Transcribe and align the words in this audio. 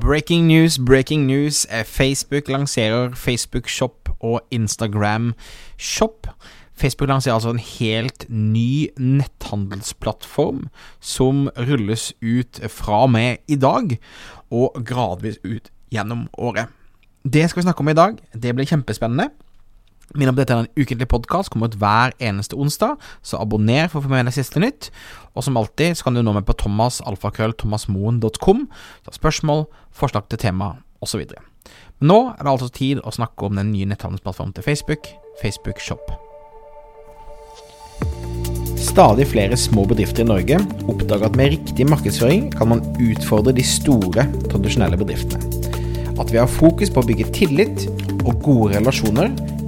Breaking 0.00 0.46
news, 0.46 0.78
breaking 0.78 1.26
news. 1.26 1.66
Facebook 1.84 2.48
lanserer 2.48 3.14
Facebook 3.14 3.68
Shop 3.68 4.08
og 4.20 4.40
Instagram 4.50 5.34
Shop. 5.78 6.26
Facebook 6.72 7.08
lanserer 7.08 7.34
altså 7.34 7.50
en 7.50 7.58
helt 7.58 8.24
ny 8.28 8.88
netthandelsplattform 8.96 10.68
som 11.00 11.50
rulles 11.58 12.14
ut 12.22 12.60
fra 12.72 13.02
og 13.02 13.10
med 13.10 13.36
i 13.48 13.56
dag, 13.56 13.98
og 14.50 14.80
gradvis 14.86 15.36
ut 15.44 15.68
gjennom 15.92 16.24
året. 16.38 16.72
Det 17.24 17.50
skal 17.50 17.60
vi 17.60 17.68
snakke 17.68 17.80
om 17.80 17.88
i 17.92 17.98
dag. 18.00 18.16
Det 18.32 18.54
blir 18.54 18.64
kjempespennende. 18.64 19.28
Minn 20.12 20.28
om 20.28 20.36
dette 20.36 20.52
er 20.52 20.66
en 20.66 20.72
ukentlig 20.76 21.06
podkast, 21.08 21.48
kommer 21.52 21.70
ut 21.72 21.78
hver 21.80 22.12
eneste 22.20 22.56
onsdag, 22.58 22.98
så 23.24 23.40
abonner 23.40 23.88
for 23.88 24.02
å 24.02 24.04
få 24.04 24.12
med 24.12 24.28
deg 24.28 24.36
siste 24.36 24.60
nytt. 24.60 24.90
Og 25.32 25.46
som 25.46 25.56
alltid 25.56 25.96
så 25.96 26.08
kan 26.08 26.18
du 26.18 26.22
nå 26.24 26.34
meg 26.36 26.44
på 26.48 26.56
thomasalfakrøllthomasmoen.com. 26.60 28.66
Spørsmål, 29.08 29.64
forslag 29.96 30.28
til 30.28 30.42
tema 30.42 30.74
osv. 31.00 31.24
Nå 32.04 32.18
er 32.34 32.42
det 32.42 32.52
altså 32.52 32.68
tid 32.74 33.00
å 33.00 33.14
snakke 33.14 33.48
om 33.48 33.56
den 33.56 33.72
nye 33.72 33.88
netthandelsplattformen 33.88 34.52
til 34.58 34.66
Facebook, 34.66 35.08
Facebook 35.40 35.80
Shop. 35.80 36.12
Stadig 38.82 39.24
flere 39.30 39.56
små 39.56 39.86
bedrifter 39.88 40.24
i 40.24 40.28
Norge 40.28 40.58
oppdager 40.90 41.30
at 41.30 41.38
med 41.38 41.54
riktig 41.54 41.86
markedsføring 41.88 42.50
kan 42.52 42.68
man 42.74 42.84
utfordre 43.00 43.54
de 43.56 43.64
store, 43.64 44.26
tradisjonelle 44.52 44.98
bedriftene. 45.00 45.48
At 46.20 46.34
vi 46.34 46.42
har 46.42 46.50
fokus 46.50 46.92
på 46.92 47.00
å 47.00 47.08
bygge 47.08 47.30
tillit 47.32 47.86
og 48.26 48.42
gode 48.44 48.74
relasjoner, 48.74 49.30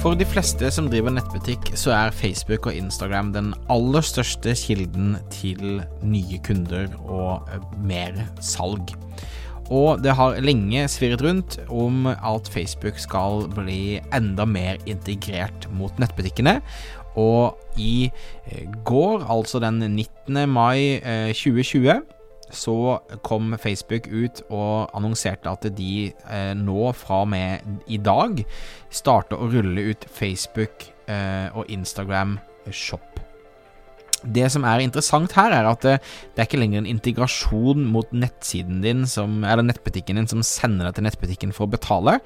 For 0.00 0.16
de 0.16 0.24
fleste 0.24 0.64
som 0.72 0.86
driver 0.88 1.12
nettbutikk, 1.12 1.74
så 1.76 1.92
er 1.92 2.14
Facebook 2.16 2.70
og 2.70 2.76
Instagram 2.78 3.34
den 3.34 3.50
aller 3.68 4.00
største 4.00 4.54
kilden 4.56 5.18
til 5.28 5.82
nye 6.00 6.38
kunder 6.46 6.88
og 7.04 7.50
eh, 7.52 7.66
mer 7.84 8.16
salg. 8.40 8.94
Og 9.68 10.00
det 10.00 10.14
har 10.16 10.40
lenge 10.40 10.86
svirret 10.88 11.20
rundt 11.20 11.58
om 11.68 12.08
at 12.08 12.48
Facebook 12.48 12.96
skal 13.02 13.44
bli 13.52 14.00
enda 14.16 14.48
mer 14.48 14.80
integrert 14.88 15.68
mot 15.76 16.00
nettbutikkene. 16.00 16.62
Og 17.20 17.60
i 17.76 18.08
eh, 18.08 18.64
går, 18.88 19.28
altså 19.28 19.60
den 19.60 19.82
19. 19.84 20.48
mai 20.48 20.96
2020, 21.36 21.90
eh, 21.92 22.00
så 22.54 22.98
kom 23.26 23.54
Facebook 23.60 24.08
ut 24.10 24.42
og 24.48 24.90
annonserte 24.96 25.50
at 25.50 25.66
de 25.76 26.10
eh, 26.10 26.52
nå 26.58 26.92
fra 26.98 27.22
og 27.24 27.32
med 27.32 27.82
i 27.90 28.00
dag 28.02 28.44
starter 28.90 29.40
å 29.40 29.50
rulle 29.50 29.90
ut 29.92 30.06
Facebook 30.10 30.90
og 31.10 31.66
Instagram 31.74 32.36
Shop. 32.70 33.18
Det 34.20 34.44
som 34.52 34.66
er 34.68 34.82
interessant 34.84 35.32
her, 35.32 35.52
er 35.54 35.66
at 35.68 35.80
det, 35.84 35.94
det, 36.34 36.42
er 36.42 36.48
ikke 36.48 36.60
lenger 36.60 36.82
en 36.82 36.90
integrasjon 36.90 37.86
mot 37.88 38.10
nettsiden 38.12 38.82
din 38.84 39.06
som, 39.08 39.40
eller 39.48 39.64
nettbutikken 39.64 40.20
din 40.20 40.28
som 40.28 40.44
sender 40.44 40.88
deg 40.88 40.98
til 40.98 41.06
nettbutikken 41.08 41.54
for 41.56 41.66
å 41.66 41.72
betale, 41.72 42.18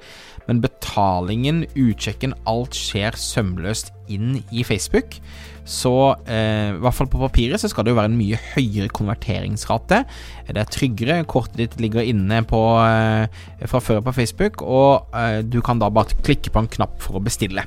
men 0.49 0.59
betalingen, 0.63 1.63
utsjekken, 1.71 2.35
alt 2.49 2.75
skjer 2.75 3.15
sømløst 3.19 3.93
inn 4.11 4.41
i 4.51 4.65
Facebook. 4.67 5.19
Så 5.65 5.91
eh, 6.29 6.75
i 6.75 6.81
hvert 6.81 6.93
fall 6.93 7.09
på 7.09 7.19
papiret 7.19 7.61
så 7.61 7.69
skal 7.71 7.85
det 7.85 7.93
jo 7.93 7.97
være 7.97 8.11
en 8.11 8.19
mye 8.19 8.37
høyere 8.53 8.91
konverteringsrate. 8.93 10.03
Det 10.47 10.61
er 10.61 10.69
tryggere, 10.69 11.17
kortet 11.29 11.57
ditt 11.63 11.79
ligger 11.81 12.05
inne 12.05 12.43
på, 12.45 12.61
eh, 12.85 13.65
fra 13.65 13.81
før 13.81 14.03
på 14.05 14.13
Facebook, 14.13 14.61
og 14.61 15.15
eh, 15.17 15.41
du 15.41 15.59
kan 15.65 15.81
da 15.81 15.89
bare 15.89 16.13
klikke 16.21 16.53
på 16.53 16.61
en 16.61 16.71
knapp 16.77 16.99
for 17.01 17.17
å 17.17 17.23
bestille. 17.25 17.65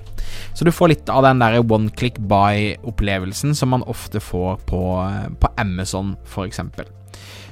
Så 0.55 0.67
du 0.67 0.73
får 0.75 0.95
litt 0.95 1.11
av 1.13 1.27
den 1.27 1.43
der 1.43 1.59
one 1.61 1.91
click 1.99 2.21
buy-opplevelsen 2.31 3.57
som 3.59 3.75
man 3.75 3.87
ofte 3.91 4.23
får 4.23 4.63
på, 4.71 4.85
eh, 5.03 5.27
på 5.35 5.53
Amazon, 5.59 6.15
f.eks. 6.29 6.63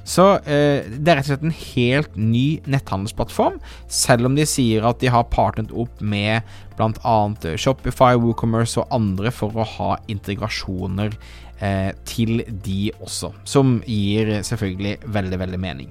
Så 0.07 0.27
eh, 0.47 0.87
det 0.87 1.11
er 1.11 1.19
rett 1.19 1.27
og 1.27 1.33
slett 1.33 1.47
en 1.49 1.57
helt 1.57 2.19
ny 2.19 2.45
netthandelsplattform, 2.71 3.59
selv 3.91 4.29
om 4.29 4.37
de 4.39 4.47
sier 4.47 4.87
at 4.87 5.01
de 5.03 5.11
har 5.11 5.27
partnert 5.33 5.75
opp 5.75 5.99
med 6.01 6.47
bl.a. 6.79 7.17
Shopify, 7.59 8.15
WooCommerce 8.21 8.85
og 8.85 8.95
andre 8.95 9.33
for 9.35 9.57
å 9.59 9.67
ha 9.77 9.97
integrasjoner 10.13 11.17
eh, 11.59 11.91
til 12.07 12.45
de 12.47 12.93
også, 13.01 13.33
som 13.49 13.81
gir 13.83 14.37
selvfølgelig 14.47 15.01
veldig, 15.17 15.43
veldig 15.43 15.63
mening. 15.67 15.91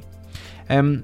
Um, 0.69 0.95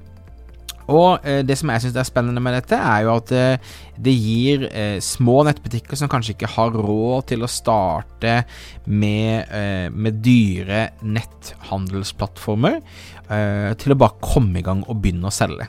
og 0.90 1.26
eh, 1.26 1.42
det 1.46 1.56
som 1.58 1.70
jeg 1.72 1.84
syns 1.84 1.98
er 2.00 2.08
spennende 2.08 2.42
med 2.42 2.56
dette, 2.56 2.78
er 2.78 3.04
jo 3.06 3.14
at 3.14 3.32
eh, 3.36 3.74
det 4.02 4.14
gir 4.16 4.66
eh, 4.70 4.98
små 5.04 5.42
nettbutikker 5.46 5.98
som 5.98 6.10
kanskje 6.10 6.34
ikke 6.36 6.52
har 6.56 6.74
råd 6.74 7.28
til 7.32 7.44
å 7.44 7.50
starte 7.50 8.40
med, 8.86 9.52
eh, 9.52 9.86
med 9.92 10.22
dyre 10.24 10.88
netthandelsplattformer, 11.02 12.80
eh, 13.28 13.70
til 13.78 13.94
å 13.94 14.00
bare 14.02 14.20
komme 14.22 14.60
i 14.60 14.66
gang 14.66 14.82
og 14.88 14.98
begynne 15.04 15.30
å 15.30 15.34
selge. 15.34 15.68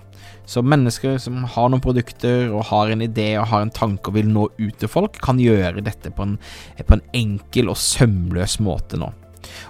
Så 0.50 0.64
mennesker 0.66 1.20
som 1.24 1.44
har 1.48 1.70
noen 1.72 1.84
produkter 1.84 2.50
og 2.52 2.66
har 2.68 2.92
en 2.92 3.04
idé 3.06 3.30
og 3.40 3.48
har 3.54 3.64
en 3.64 3.72
tanke 3.74 4.12
og 4.12 4.18
vil 4.18 4.32
nå 4.32 4.50
ut 4.58 4.78
til 4.80 4.92
folk, 4.92 5.22
kan 5.24 5.40
gjøre 5.40 5.84
dette 5.86 6.12
på 6.12 6.26
en, 6.28 6.38
på 6.84 6.98
en 6.98 7.06
enkel 7.16 7.72
og 7.72 7.80
sømløs 7.80 8.60
måte 8.64 9.00
nå. 9.00 9.14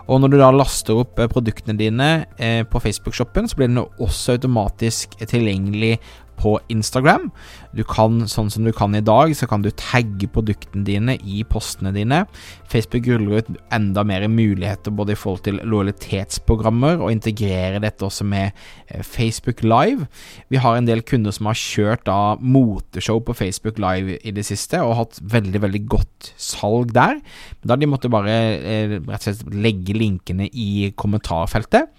Og 0.07 0.21
når 0.21 0.33
du 0.33 0.37
da 0.41 0.51
laster 0.53 1.01
opp 1.03 1.19
eh, 1.19 1.29
produktene 1.31 1.77
dine 1.79 2.09
eh, 2.37 2.61
på 2.67 2.81
Facebook-shoppen, 2.83 3.49
så 3.49 3.59
blir 3.59 3.71
den 3.71 3.83
også 3.83 4.37
automatisk 4.37 5.17
tilgjengelig 5.21 5.97
på 6.43 6.57
Instagram. 6.73 7.29
Du 7.73 7.81
kan, 7.87 8.25
sånn 8.29 8.51
som 8.53 8.67
du 8.67 8.73
kan 8.75 8.93
i 8.97 9.03
dag, 9.03 9.31
så 9.37 9.47
kan 9.49 9.63
du 9.63 9.71
tagge 9.79 10.27
produktene 10.31 10.83
dine 10.87 11.15
i 11.23 11.43
postene 11.47 11.93
dine. 11.95 12.23
Facebook 12.71 13.07
ruller 13.07 13.43
ut 13.43 13.51
enda 13.73 14.03
mer 14.07 14.25
muligheter 14.27 14.93
både 14.93 15.15
i 15.15 15.19
forhold 15.19 15.43
til 15.47 15.61
lojalitetsprogrammer, 15.61 16.99
og 16.99 17.13
integrerer 17.13 17.79
dette 17.83 18.05
også 18.05 18.27
med 18.27 18.51
eh, 18.89 19.03
Facebook 19.05 19.63
Live. 19.63 20.09
Vi 20.51 20.61
har 20.61 20.77
en 20.77 20.89
del 20.89 21.03
kunder 21.07 21.35
som 21.35 21.49
har 21.49 21.59
kjørt 21.59 22.05
da 22.09 22.35
moteshow 22.41 23.21
på 23.23 23.37
Facebook 23.37 23.79
Live 23.81 24.19
i 24.21 24.35
det 24.35 24.45
siste, 24.47 24.81
og 24.83 24.97
hatt 24.99 25.21
veldig, 25.33 25.63
veldig 25.63 25.83
godt 25.95 26.33
salg 26.37 26.93
der. 26.95 27.21
Da 27.63 27.79
de 27.79 27.89
måtte 27.89 28.11
bare 28.11 28.37
eh, 28.59 28.99
rett 28.99 29.19
og 29.21 29.29
slett 29.29 29.57
legge 29.63 29.95
linkene 29.97 30.49
i 30.51 30.91
kommentarfeltet. 30.99 31.91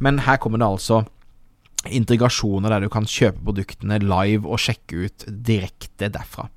Men 0.00 0.22
her 0.24 0.40
kommer 0.40 0.60
det 0.60 0.70
altså 0.70 1.04
integrasjoner 1.88 2.74
der 2.74 2.84
du 2.84 2.90
kan 2.92 3.06
kjøpe 3.08 3.40
produktene 3.46 4.00
live 4.02 4.44
og 4.44 4.60
sjekke 4.60 5.06
ut 5.06 5.24
direkte 5.26 6.10
derfra. 6.12 6.48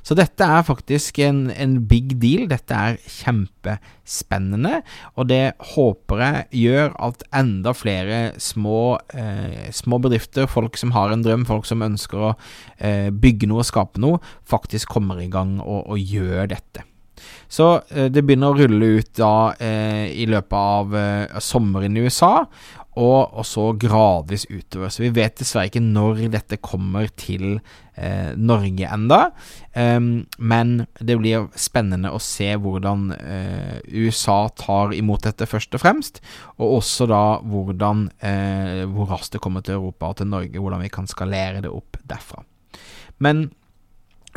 Så 0.00 0.16
dette 0.16 0.46
er 0.46 0.64
faktisk 0.64 1.20
en, 1.20 1.42
en, 1.52 1.76
big 1.90 2.14
deal. 2.22 2.46
Dette 2.48 2.72
er 2.72 2.96
kjempespennende, 3.04 4.80
og 5.20 5.28
det 5.28 5.52
håper 5.74 6.24
jeg 6.24 6.62
gjør 6.62 6.94
at 7.10 7.26
enda 7.36 7.74
flere 7.76 8.20
små, 8.40 8.96
eh, 9.12 9.68
små 9.76 10.00
bedrifter, 10.00 10.48
folk 10.48 10.80
som 10.80 10.96
har 10.96 11.12
en 11.12 11.26
drøm, 11.26 11.44
folk 11.48 11.68
som 11.68 11.84
ønsker 11.84 12.30
å 12.30 12.34
eh, 12.78 13.10
bygge 13.12 13.50
noe 13.50 13.60
og 13.60 13.68
skape 13.68 14.00
noe, 14.00 14.22
faktisk 14.48 14.96
kommer 14.96 15.20
i 15.20 15.28
gang 15.30 15.58
og, 15.60 15.84
og 15.92 16.00
gjør 16.00 16.48
dette. 16.56 16.86
Så 17.50 17.68
eh, 17.90 18.08
det 18.12 18.24
begynner 18.24 18.54
å 18.54 18.60
rulle 18.60 18.92
ut 19.00 19.12
da 19.18 19.34
eh, 19.60 20.08
i 20.16 20.26
løpet 20.30 20.56
av 20.56 20.96
eh, 20.96 21.40
sommeren 21.44 21.96
i 21.96 22.06
USA, 22.06 22.46
og, 23.00 23.32
og, 23.32 23.44
så 23.48 23.70
gradvis 23.80 24.46
utover. 24.50 24.90
Så 24.92 25.04
vi 25.04 25.12
vet 25.16 25.38
dessverre 25.40 25.70
ikke 25.70 25.82
når 25.82 26.26
dette 26.32 26.58
kommer 26.62 27.08
til 27.18 27.60
eh, 27.96 28.32
Norge 28.36 28.90
enda, 28.92 29.20
um, 29.74 30.10
men 30.38 30.74
det 31.00 31.16
blir 31.20 31.48
spennende 31.58 32.12
å 32.12 32.20
se 32.22 32.50
hvordan 32.60 33.08
eh, 33.16 33.78
USA 34.04 34.42
tar 34.58 34.94
imot 34.96 35.24
dette 35.28 35.48
først 35.48 35.78
og 35.78 35.84
fremst, 35.84 36.20
og 36.58 36.80
også 36.80 37.08
da 37.10 37.24
hvordan 37.40 38.08
eh, 38.18 38.84
hvor 38.90 39.10
raskt 39.14 39.38
det 39.38 39.44
kommer 39.44 39.64
til 39.64 39.78
Europa 39.78 40.12
og 40.12 40.20
til 40.20 40.30
Norge, 40.32 40.60
hvordan 40.60 40.84
vi 40.84 40.92
kan 40.92 41.08
skalere 41.10 41.64
det 41.64 41.72
opp 41.72 42.00
derfra. 42.04 42.44
Men 43.20 43.48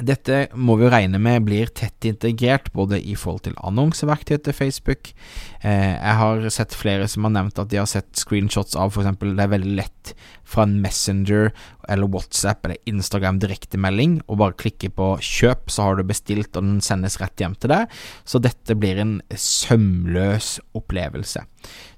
dette 0.02 0.48
må 0.58 0.74
vi 0.80 0.88
jo 0.88 0.92
regne 0.94 1.20
med 1.22 1.44
blir 1.46 1.70
tett 1.78 2.08
integrert, 2.10 2.72
både 2.74 2.98
i 2.98 3.14
forhold 3.20 3.44
til 3.46 3.58
annonseverktøy 3.62 4.40
til 4.42 4.56
Facebook. 4.58 5.12
Eh, 5.62 5.94
jeg 5.94 6.16
har 6.20 6.48
sett 6.54 6.74
flere 6.74 7.06
som 7.12 7.28
har 7.28 7.36
nevnt 7.36 7.62
at 7.62 7.70
de 7.70 7.78
har 7.78 7.90
sett 7.90 8.10
screenshots 8.18 8.74
av 8.80 8.90
f.eks. 8.90 9.14
det 9.22 9.46
er 9.46 9.54
veldig 9.54 9.76
lett 9.78 10.16
fra 10.50 10.66
en 10.66 10.80
Messenger 10.82 11.52
eller 11.90 12.10
WhatsApp 12.10 12.66
eller 12.66 12.82
Instagram 12.90 13.38
direktemelding 13.44 14.20
og 14.26 14.42
bare 14.42 14.58
klikke 14.66 14.90
på 14.98 15.14
kjøp, 15.22 15.70
så 15.70 15.88
har 15.88 16.00
du 16.00 16.08
bestilt, 16.10 16.56
og 16.58 16.66
den 16.66 16.82
sendes 16.82 17.20
rett 17.22 17.38
hjem 17.40 17.58
til 17.62 17.76
deg. 17.76 17.98
Så 18.26 18.42
dette 18.42 18.78
blir 18.80 18.98
en 19.04 19.20
sømløs 19.30 20.58
opplevelse. 20.74 21.46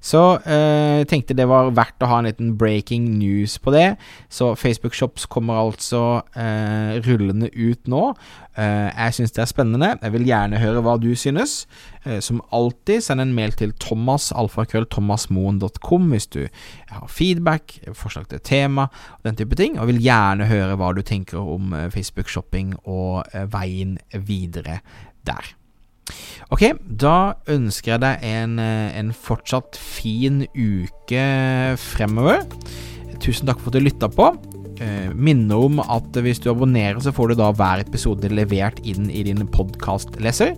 Så 0.06 0.22
eh, 0.46 1.02
tenkte 1.10 1.34
det 1.38 1.48
var 1.50 1.72
verdt 1.74 2.04
å 2.06 2.10
ha 2.12 2.20
en 2.22 2.28
liten 2.30 2.54
breaking 2.60 3.08
news 3.18 3.58
på 3.58 3.74
det. 3.74 3.96
Så 4.30 4.52
Facebook 4.60 4.94
Shops 4.94 5.26
kommer 5.26 5.58
altså 5.58 6.22
eh, 6.38 7.02
rullende 7.08 7.50
ut 7.56 7.90
nå. 7.90 8.12
Eh, 8.54 8.92
jeg 8.92 9.18
syns 9.18 9.34
det 9.36 9.42
er 9.44 9.50
spennende. 9.50 9.92
Jeg 10.04 10.14
vil 10.14 10.28
gjerne 10.30 10.62
høre 10.62 10.86
hva 10.86 10.96
du 11.02 11.10
synes. 11.18 11.64
Eh, 12.06 12.22
som 12.22 12.44
alltid, 12.54 13.02
send 13.02 13.24
en 13.24 13.34
mail 13.34 13.58
til 13.58 13.74
thomas, 13.82 14.32
alfakrøll, 14.32 14.86
hvis 14.86 16.28
du 16.28 16.48
har 16.90 17.08
feedback, 17.10 17.80
forslag 17.94 18.30
til 18.30 18.40
tema 18.40 18.88
og 19.18 19.26
den 19.26 19.36
type 19.36 19.56
ting. 19.56 19.80
Og 19.80 19.88
vil 19.88 20.04
gjerne 20.06 20.46
høre 20.46 20.78
hva 20.78 20.94
du 20.94 21.02
tenker 21.02 21.42
om 21.42 21.74
eh, 21.74 21.90
Facebook-shopping 21.90 22.76
og 22.86 23.26
eh, 23.34 23.50
veien 23.50 23.98
videre 24.14 24.82
der. 25.26 25.56
Ok, 26.54 26.68
da 26.86 27.36
ønsker 27.50 27.96
jeg 27.96 28.04
deg 28.04 28.26
en, 28.30 28.60
eh, 28.62 28.98
en 29.00 29.12
fortsatt 29.12 29.80
fin 29.80 30.44
uke 30.54 31.24
fremover. 31.82 32.46
Tusen 33.24 33.48
takk 33.50 33.62
for 33.62 33.72
at 33.72 33.80
du 33.80 33.88
lytta 33.88 34.12
på. 34.12 34.30
Eh, 34.84 35.10
minner 35.16 35.56
om 35.56 35.80
at 35.80 36.12
hvis 36.20 36.42
du 36.44 36.52
abonnerer, 36.52 37.00
så 37.00 37.14
får 37.16 37.32
du 37.32 37.40
da 37.40 37.52
hver 37.56 37.82
episode 37.86 38.30
levert 38.30 38.82
inn 38.86 39.10
i 39.10 39.24
din 39.24 39.48
podkastleser. 39.48 40.56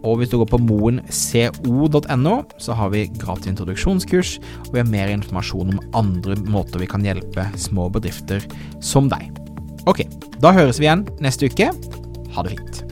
Og 0.00 0.18
hvis 0.18 0.32
du 0.32 0.38
går 0.40 0.48
på 0.48 0.62
moenco.no, 0.64 2.34
så 2.56 2.76
har 2.76 2.92
vi 2.94 3.06
gratis 3.20 3.52
introduksjonskurs, 3.52 4.38
og 4.66 4.72
vi 4.72 4.80
har 4.80 4.88
mer 4.88 5.12
informasjon 5.12 5.74
om 5.74 5.82
andre 5.94 6.38
måter 6.48 6.80
vi 6.80 6.88
kan 6.88 7.04
hjelpe 7.04 7.50
små 7.60 7.90
bedrifter 7.92 8.44
som 8.80 9.12
deg. 9.12 9.28
Ok, 9.88 10.06
da 10.40 10.54
høres 10.56 10.80
vi 10.80 10.88
igjen 10.88 11.04
neste 11.20 11.52
uke. 11.52 11.68
Ha 12.32 12.46
det 12.46 12.56
fint. 12.56 12.89